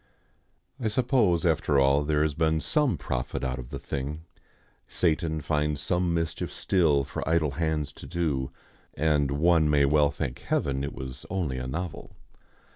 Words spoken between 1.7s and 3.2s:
all, there has been some